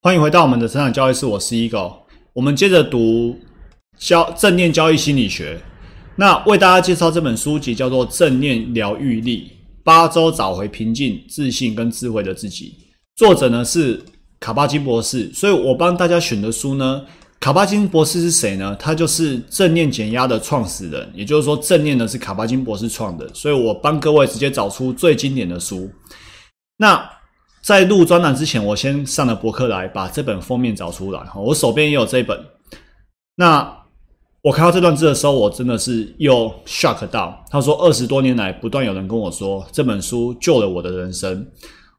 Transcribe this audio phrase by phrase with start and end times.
[0.00, 1.92] 欢迎回到我们的成长交易室，我是 Ego。
[2.32, 3.36] 我们接着读
[3.96, 5.60] 交正念交易心理学。
[6.14, 9.50] 那为大家介绍这本书籍叫做《正念疗愈力：
[9.82, 12.66] 八周找回平静、自信跟智慧的自己》。
[13.16, 14.00] 作者呢是
[14.38, 15.32] 卡巴金博士。
[15.34, 17.04] 所以我帮大家选的书呢，
[17.40, 18.76] 卡巴金博士是谁呢？
[18.78, 21.10] 他就是正念减压的创始人。
[21.12, 23.28] 也就是说，正念呢是卡巴金博士创的。
[23.34, 25.90] 所以我帮各位直接找出最经典的书。
[26.76, 27.17] 那
[27.68, 31.20] 在录专栏之前，我先上了博客来，把这本封面找出来。
[31.24, 32.42] 哈我手边也有这本。
[33.36, 33.84] 那
[34.40, 37.44] 我看到这段字的时候，我真的是又 shock 到。
[37.50, 41.46] 他说，二十多年来，不断有人跟我说，这本书救了我的人生。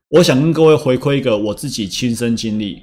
[0.09, 2.81] 我想跟各位回馈一个我自己亲身经历。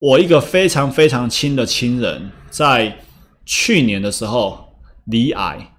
[0.00, 2.98] 我一个非常非常亲的亲人，在
[3.44, 4.66] 去年的时候
[5.04, 5.75] 离癌。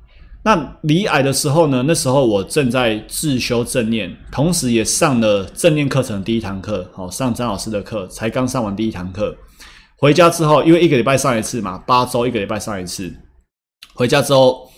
[0.48, 1.84] 那离癌的时候呢？
[1.86, 6.90] 那时候我正在自修正念，同时也上了正念课程第一堂课。
[6.94, 9.36] 好，上张老师的课，才刚上完第一堂课。
[9.98, 13.14] 回家之后，因为一个礼拜上一次嘛，八周一个礼拜上一次。
[13.94, 14.72] 回家之后，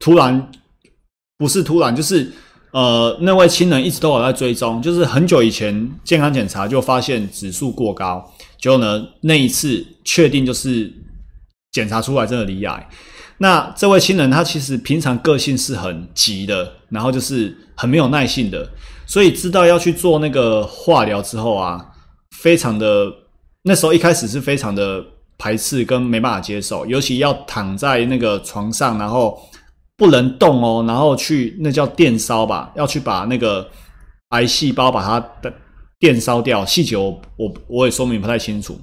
[0.00, 0.50] 突然
[1.38, 2.32] 不是突然，就是
[2.72, 8.28] 呃，那位亲人一直都有在追踪，就是很久以前健康检查就发现指数过高，
[8.60, 10.92] 结果呢那一次确定就是
[11.70, 12.88] 检查出来真的离癌。
[13.42, 18.70] 那这位亲人他其实平常个性是很急的，然后就是很没有耐性的，
[19.04, 21.84] 所以知道要去做那个化疗之后啊，
[22.36, 23.12] 非常的
[23.64, 25.04] 那时候一开始是非常的
[25.38, 29.36] 排斥跟没办法接受，尤其要躺在那个床上，然后
[29.96, 33.68] 不能动哦，然后去那叫电烧吧，要去把那个
[34.28, 35.52] 癌细胞把它的
[36.02, 38.76] 电烧掉，细节我我我也说明不太清楚。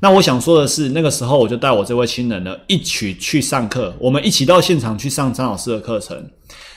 [0.00, 6.28] 那我想说的是，那个时候我就带我这位亲人呢一起去上课，我们一起到现场去上张老师的课程。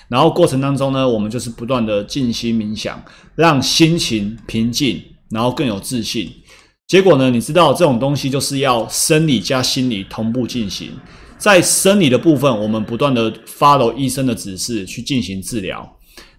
[0.08, 3.04] 然后过程当中呢，我们就是不断的静心冥想，
[3.34, 6.32] 让心情平静，然后更有自信。
[6.86, 10.92] 结果呢，你知道这种东西就是要生理加心理同步进行。
[11.40, 15.82] 在生理的部分，我们不断的 follow 医生的指示去进行治疗；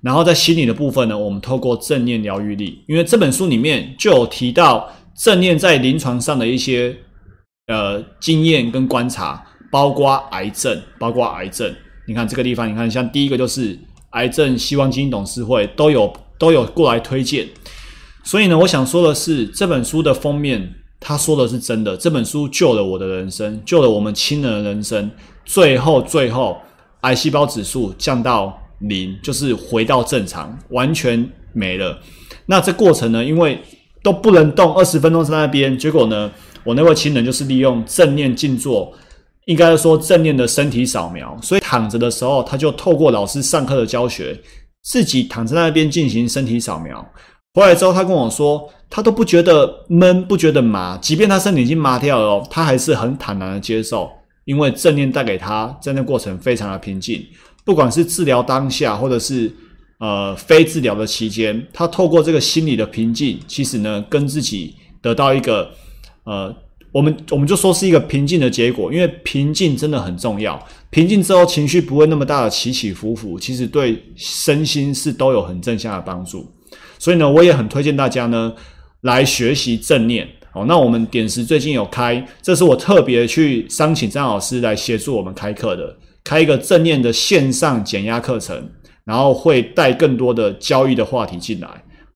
[0.03, 4.89] 然后在心理的部分呢，我们透过正念疗愈力，因为这本书里面就有提到。
[5.21, 6.97] 正念在临床上的一些
[7.67, 11.75] 呃经验跟观察，包括癌症，包括癌症。
[12.07, 13.77] 你看这个地方，你看像第一个就是
[14.11, 17.49] 癌症希望基金董事会都有都有过来推荐。
[18.23, 25.11] 所以呢，我想说的是，这本书的封面他说的是真的，这本书救了我的人生，救了我们亲人的人生。
[25.45, 26.59] 最后最后，
[27.01, 31.99] 癌细胞指数降到零，就是回到正常，完全没了。
[32.47, 33.61] 那这过程呢，因为
[34.03, 35.77] 都不能动，二十分钟在那边。
[35.79, 36.31] 结果呢，
[36.65, 38.93] 我那位亲人就是利用正念静坐，
[39.47, 41.37] 应该说正念的身体扫描。
[41.43, 44.39] 所以躺着的时候，他就透过老师上课的教学，
[44.83, 47.05] 自己躺在那边进行身体扫描。
[47.55, 54.09] 回来之后，他跟我说，他都不觉得闷，不觉得麻，即便他身体已经麻掉了，他还是很坦然的接受，
[54.45, 57.27] 因为正念带给他在那过程非常的平静，
[57.69, 59.53] 不管是治疗当下，或者是。
[60.01, 65.69] 呃，非治疗的期间，他透过这个心理的平静，其实呢，跟自己得到一个
[66.23, 66.55] 呃，
[66.93, 70.57] 我们我们就说是一个平静的结果，因为平静真的很重要。
[70.91, 76.49] 平静之后，情绪不会那么大的起起伏伏，其实对身心是都有很正向的帮助。
[77.01, 78.55] 所以呢，我也很推荐大家呢
[79.01, 80.29] 来学习正念。
[80.55, 88.71] 哦，那我们点石最近有开，这是我特别去商请张老师来协助我们开课的，开一个正念的线上减压课程。
[89.05, 91.69] 然后会带更多的交易的话题进来，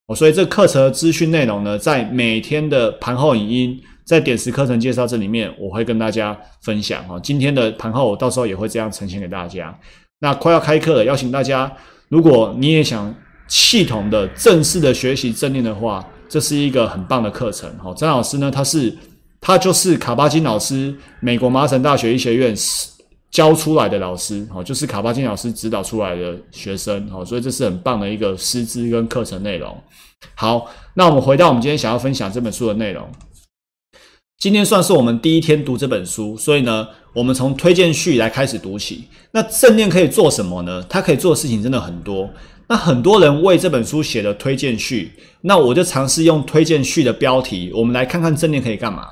[0.09, 7.19] 哦，所以这课程的资讯内容呢，在每天的盘后影音，在点石课程介绍这里面，我会跟大家分享哈。
[7.21, 9.75] 今天的盘后，我到时候也会这样呈现给大家。
[10.21, 11.73] 那快要开课了，邀请大家，
[12.11, 13.15] 如果你也想
[13.49, 17.75] 系统的、正式的学习正念的话，这是一个很棒的课程。
[17.79, 18.95] 好，张老师呢，他是
[19.41, 22.55] 他就是卡巴金老师，美国麻省大学医学院。
[23.33, 29.75] 教出来的老师，哦，就是卡巴金老师指导出来的学生，哦，所以这是很棒的一个师资跟课程内容。
[30.35, 33.11] 好，那我们回到我们今天想要分享这本书的内容。
[34.39, 39.05] 今天算是我们第一天读这本书，所以呢，我们从推荐序来开始读起。
[39.31, 40.85] 那正念可以做什么呢？
[40.89, 42.29] 它可以做的事情真的很多。
[42.69, 45.13] 那很多人为这本书写了推荐序，
[45.43, 49.07] 那我就尝试用推荐序的标题，我们来看看正念可以干嘛。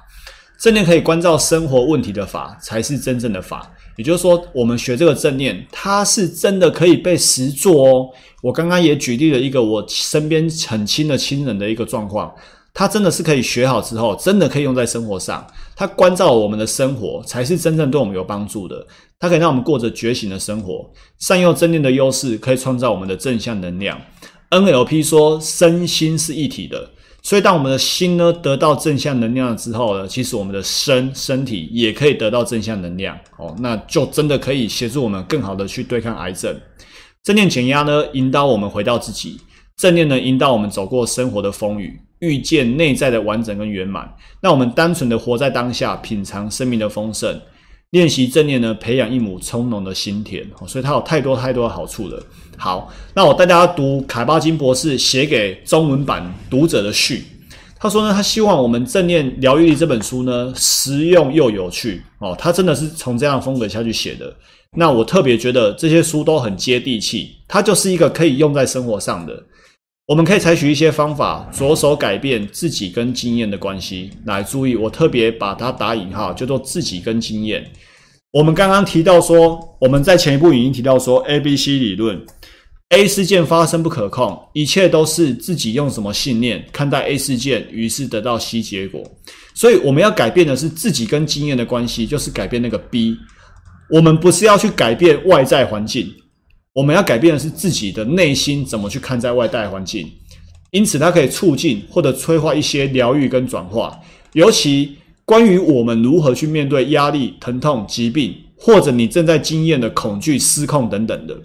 [0.59, 3.71] 正念可以关照生活问题的法，才是真正的法。
[4.01, 8.09] 也就是说，我们学这个正念，它是真的可以被实做哦。
[8.41, 12.35] 我刚刚也举例了一个我身边很亲的亲人的一个状况，
[12.73, 15.47] 他真的是可以学好之后，真的可以用在生活上。
[15.77, 18.87] 他关照我们的生活，才是真正对我们有帮助的。
[19.19, 24.01] 它可以让我们过着觉醒的生活，善用正念的优势，可以创造我们的正向能量。
[24.49, 26.89] NLP 说，身心是一体的。
[27.23, 36.59] 所以当我们的心呢得到正向能量了之后呢，其实我们的身身体也可以得到正向能量哦，那就真的可以协助我们更好的去对抗癌症。
[37.23, 39.39] 正念减压呢，引导我们回到自己；
[39.77, 44.11] 正念呢，引导我们走过生活的风雨，遇见内在的完整跟圆满。
[44.41, 47.39] 那我们单纯的活在当下，品尝生命的丰盛。
[47.91, 52.23] 练习正念呢，培养一亩葱茏的心田，所以它有太多太多的好处了。
[52.57, 57.25] 好，那我带大家读凯巴金博士写给中文版读者的序。
[57.79, 62.37] 他说呢，他希望我们正念疗愈力这本书呢，实用又有趣哦。
[62.39, 64.33] 他真的是从这样风格下去写的。
[64.77, 69.43] 那我特别觉得这些书都很接地气，它就是一个可以用在生活上的。
[70.11, 74.11] 我们可以采取一些方法，着手改变自己跟经验的关系。
[74.25, 77.65] 来注意，我特别把它打引号，叫做自己跟经验。
[78.33, 82.21] 我们刚刚提到说，我们在前一部语音提到说，A、B、C 理论
[82.89, 89.05] ，A 事件发生不可控，一切都是自己用什么信念看待 A 事件，于是得到 C 结果。
[89.55, 93.17] 所以我们要改变的是自己跟经验的关系，就是改变那个 B。
[93.89, 96.13] 我们不是要去改变外在环境，
[96.81, 100.11] 我们要改变的是自己的内心怎么去看待外在环境。
[100.71, 104.01] 因此，它可以促进或者催化一些疗愈跟转化。
[104.33, 104.97] 尤其
[105.27, 111.37] 关于我们如何去面对压力、疼痛、疾病，或者你正在经验的恐惧、失控等等的。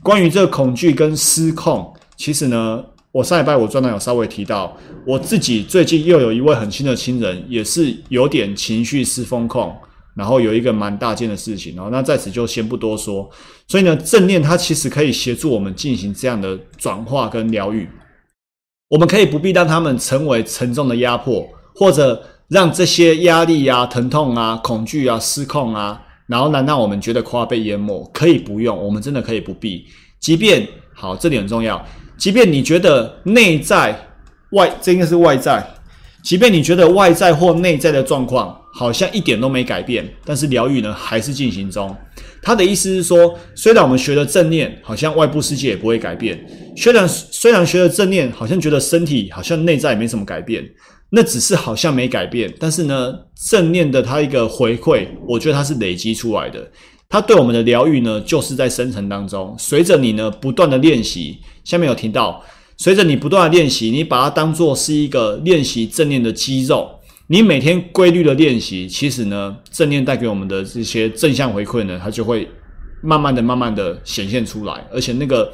[0.00, 9.74] 关于这个恐惧跟失控，其实呢，我上礼拜我专栏有稍微提到，我自己最近又有一位很亲的亲人，也是有点情绪失风控。
[10.18, 13.30] 然后有一个蛮大件的事情，哦，那在此就先不多说。
[13.68, 17.88] 所以呢，正念它其实可以协助我们进行这样的转化跟疗愈。
[18.88, 28.10] 我们可以不必让他们成为沉重的压迫，或者让这些压力啊、疼痛啊、恐惧啊、失控啊，然后能让我们觉得快要被淹没。
[28.12, 29.86] 可以不用，我们真的可以不必。
[30.18, 31.80] 即便好，这点很重要。
[32.16, 33.96] 即便你觉得内在
[34.50, 35.64] 外，这应该是外在。
[36.24, 41.94] 即便你觉得外在或内在的状况，好像一点都没改变，但是疗愈呢还是进行中。
[42.40, 46.36] 他的意思是说，虽然我们学了正念，好像外部世界也不会改变；
[46.76, 50.64] 虽然虽然学了正念，好像觉得身体好像内在也没什么改变，
[51.10, 52.52] 那只是好像没改变。
[52.60, 53.12] 但是呢，
[53.50, 56.70] 正念的它一个回馈，我觉得它是累积出来的。
[57.08, 61.38] 它对我们的疗愈呢，就是在生成当中，随着你呢不断的练习。
[61.64, 62.44] 下面有提到，
[62.76, 66.97] 随着你不断的练习，你把它当做是一个练习正念的肌肉。
[67.30, 72.48] 你每天规律的练习，其实呢，正念带给我们的这些正向回馈呢，它就会
[73.02, 75.52] 慢慢的、慢慢的显现出来，而且那个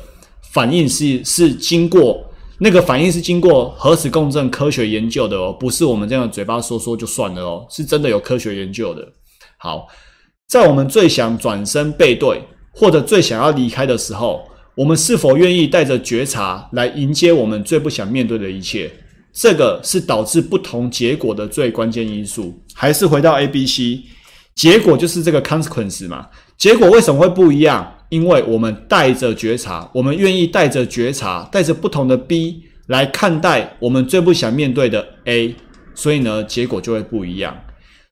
[0.52, 2.24] 反应是是经过
[2.58, 9.04] 那个反应是经过核磁共振科学研究的哦，不是我们这样嘴巴说说就算了哦，是真的有科学研究的。
[9.58, 9.88] 好，
[10.46, 12.40] 在我们最想转身背对
[12.70, 14.44] 或者最想要离开的时候，
[14.76, 18.88] 我们是否愿意带着觉察来迎接我们最不想面对的一切？
[19.34, 24.04] 这个是导致不同结果的最关键因素，还是回到 A、B、C，
[24.54, 26.28] 结果就是这个 consequence 嘛？
[26.56, 27.92] 结果为什么会不一样？
[28.10, 35.56] 因为我们带着觉察，我们愿意带着觉察，带着不同的 B 来看待我们最不想面对的 A，
[35.94, 37.56] 所以呢，结果就会不一样。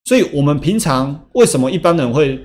[0.05, 2.41] 所以，我们平常为什么一般人会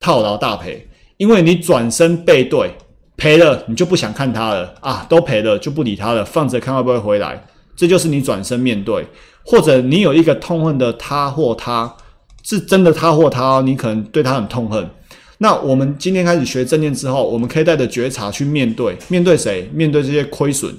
[0.00, 0.88] 套牢大赔？
[1.18, 2.74] 因为你转身背对
[3.16, 7.44] 赔了，你就不想看他了啊，都赔了就不理他了，放着看会不会回来。
[7.78, 9.06] 这就是你转身面对，
[9.44, 11.94] 或者你有一个痛恨的他或他，
[12.42, 14.90] 是真的他或他，你可能对他很痛恨。
[15.38, 19.70] 那我们今天开始学正念之后，我们可以带着觉察去面对，面对谁？
[19.72, 20.74] 面对这些亏损。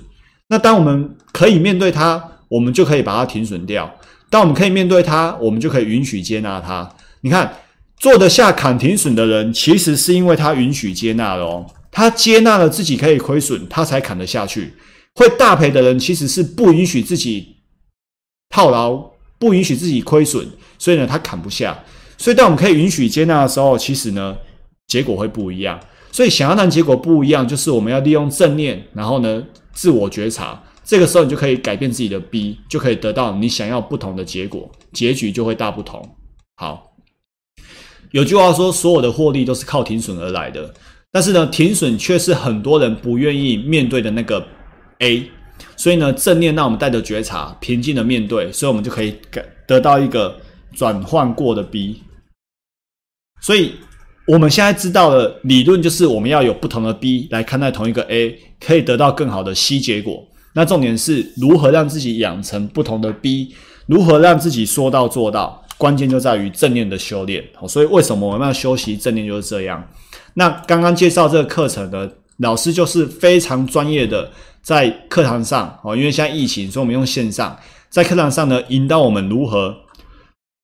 [0.50, 3.90] 那当我们可以面对他，我们就可以把它停损掉。
[4.30, 6.94] 当我们可以面对他，我们就可以允许接纳他。
[7.22, 7.54] 你看，
[7.98, 14.74] 做得下砍停损的人，其实是因为他允许接纳了哦，他接纳了自己可以亏损，他才砍得下去。
[15.20, 17.58] 会大赔的人其实是不允许自己
[18.48, 20.48] 套牢，不允许自己亏损，
[20.78, 21.84] 所以呢，他砍不下。
[22.18, 24.38] 所以，当我们可以允许接纳的时候，其实呢，
[24.88, 25.78] 结果会不一样。
[26.10, 30.64] 所以，想要让结果不一样，就是我们要利用正念，然后呢，自我觉察。
[30.86, 36.16] 这个时候，你就可以改变自己的 B，就可以得到你想要不同的结果，结局就会大不同。
[36.56, 36.94] 好，
[38.12, 40.74] 有句话说，所有的获利都是靠停损而来的，
[41.12, 44.48] 但是呢，停损却是很多人不愿意面对的那个。
[45.00, 45.32] A，
[45.78, 49.16] 所以呢，正念让我们带着觉察，平静的面对，所以我们就可以
[49.66, 50.38] 得到一个
[50.74, 52.04] 转换过的 B。
[53.42, 53.76] 所以
[54.28, 60.28] 我们现在知道的理论就是，我们要有不同的 B 来看待同一个 A，可以得到更好的 C 结果。
[60.52, 67.42] 那重点是如何让自己养成不同的 B，如何让自己说到做到，关键就在于正念的修炼。
[67.70, 69.88] 所以为什么我们要修习正念就是这样？
[70.34, 74.30] 那刚刚介绍这个课程的老师就是非常专业的。
[74.62, 77.58] 在课堂上哦，因为现在疫情，所以我们用线上，
[77.90, 79.76] 在课堂上呢，引导我们如何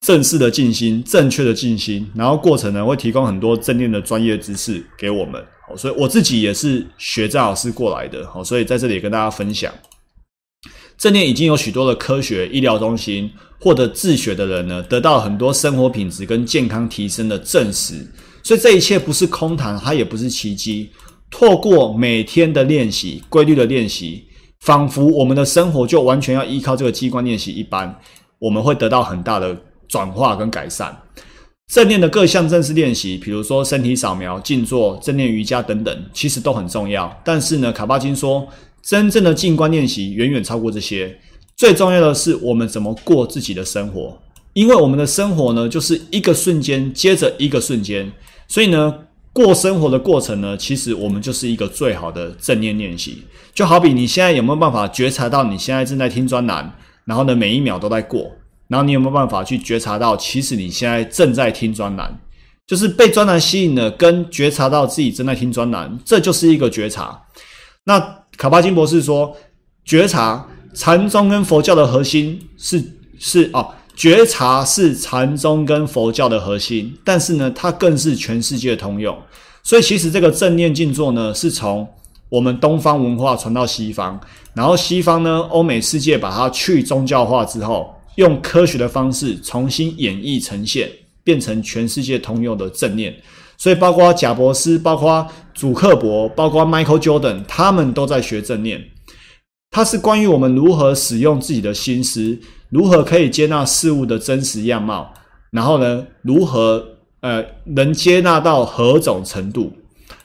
[0.06, 5.44] 正式的静心、正确的静心，然后过程呢会提供很多正念的专业知识给我们。
[5.68, 9.74] 好，所以我自己也是学张老师过来的，好，所以在这里跟大家分享。
[10.98, 17.96] 正念已经有许多的科学医疗中心或者自学的人呢，得到很多生活品质跟健康提升的证实，
[18.44, 20.92] 所以这一切不是空谈，它也不是奇迹。
[21.30, 24.26] 透过每天的练习、规律的练习，
[24.62, 28.00] 仿佛我们的生活就完全要依靠这个机关练习一般，
[28.40, 29.56] 我们会得到很大的
[29.88, 30.96] 转化跟改善。
[31.68, 37.22] 正念的各项正式练习，比如说身体扫描、静坐、正念瑜伽等等，其实都很重要。
[37.24, 38.48] 但是呢，卡巴金说。
[38.88, 41.18] 真正的静观练习远远超过这些，
[41.58, 44.16] 最重要的是我们怎么过自己的生活，
[44.54, 48.14] 因为我们的生活呢，就是一个瞬间接着一个瞬间，
[48.48, 48.94] 所以呢，
[49.36, 53.22] 过生活的过程呢，其实我们就是一个最好的正念练习。
[53.54, 56.74] 就好比你现在有没有办法觉察到你现在正在听专栏，
[57.04, 58.32] 然后呢，每一秒都在过，
[58.70, 62.18] 然后你有没有办法去觉察到，其实你现在正在听专栏，
[62.66, 67.22] 就是被专栏吸引了，跟觉察到自己正在听专栏，这就是一个觉察。
[67.84, 68.00] 那
[68.38, 69.36] 卡巴金博士说
[69.84, 72.82] ：“觉察禅宗跟佛教的核心是
[73.20, 79.18] 是哦，觉察是禅宗跟佛教的核心，但是呢，它更是全世界通用。
[79.64, 81.88] 所以，其实这个正念静坐呢，是从
[82.30, 84.20] 我们东方文化传到西方，
[84.54, 90.92] 然后西方呢，欧美世界把它去宗教化之后，用科学的方式重新演绎呈现，
[91.24, 93.16] 变成全世界通用的正念。”
[93.58, 98.84] 所以，包括贾博士、包括祖克伯、包括 Michael Jordan，他们都在学正念。
[99.72, 102.38] 它是关于我们如何使用自己的心思，
[102.70, 105.14] 如何可以接纳事物的真实样貌，
[105.52, 106.86] 然后呢，如何
[107.22, 109.72] 呃能接纳到何种程度？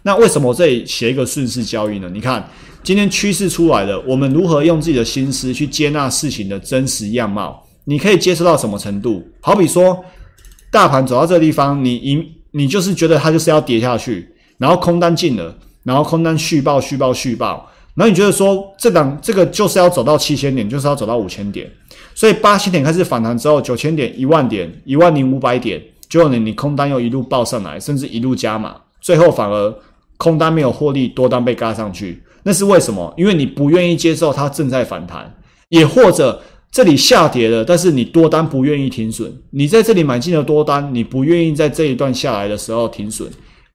[0.02, 2.10] 那为什么我这里写一个顺势交易呢？
[2.12, 2.48] 你看，
[2.82, 7.62] 今天趋势出来了，我们如何用自己的心思去接纳事情的真实样貌？
[7.84, 9.22] 你可以接受到什么程度？
[9.40, 10.04] 好比说，
[10.70, 12.26] 大盘走到这个地方，你赢。
[12.52, 14.28] 你就是觉得它就是要跌下去，
[14.58, 17.70] 然后空单进了，然后空单续报、续报、续报，
[18.00, 21.70] 然后你觉得说这档这个就是要走到七千点，就是要走到五千点，
[22.14, 25.78] 所以八千点开始反弹之后，九千点、一万点、一万零五百点，
[26.08, 29.74] 结果呢，你空单又一路报上来，甚至一路加码，最后反而
[30.16, 33.12] 空单没有获利，多单被嘎上去，那是为什么？
[33.18, 35.34] 因为你不愿意接受它正在反弹，
[35.68, 36.40] 也或者。
[36.72, 43.28] 这里下跌了，但是你多单不愿意停损，你在这里买进了多单，你不愿意在这一段下来的时候停损，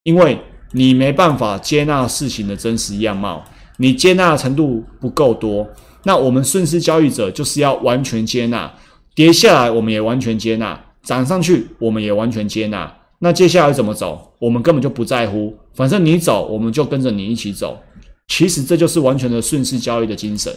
[0.03, 0.39] 因为
[0.72, 3.44] 你没办法接纳事情的真实样貌，
[3.77, 5.67] 你接纳的程度不够多。
[6.03, 8.72] 那我们顺势交易者就是要完全接纳，
[9.15, 12.96] 跌下来我们也完全接纳，涨上去我们也完全接纳。
[13.20, 17.82] 那接下来怎么走，我们根本就不在乎，反正你走，我们就跟着你一起走。
[18.27, 20.53] 其实这就是完全的顺势交易的精神。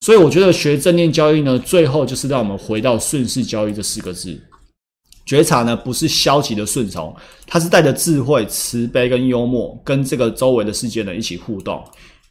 [0.00, 4.38] 所以我觉得学正念交易呢，最后就是让我们回到顺势交易这四个字。
[5.24, 7.14] 觉察呢，不是消极的顺从，
[7.46, 11.82] 它是带着智慧、慈悲跟幽默，跟这个周围的世界呢一起互动。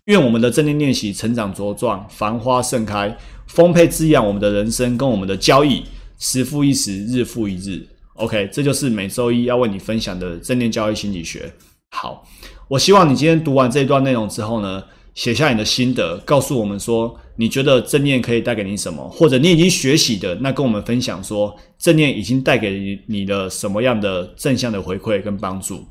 [0.06, 3.18] 愿我们的正念练习成长茁壮，繁花盛开，
[3.48, 5.84] 丰沛滋养我们的人生跟我们的交易，
[6.20, 7.88] 时复一时，日复一日。
[8.16, 11.54] OK，这就是每周一要为你分享的正念交易心理学。
[11.92, 12.28] 好，
[12.68, 14.84] 我希望你今天读完这段内容之后呢。
[15.16, 25.86] 写下你的心得，告诉我们说你觉得正念可以带给你什么，或者你已经学习的，那跟我们分享说正念已经带给你你的什么样的正向的回馈跟帮助。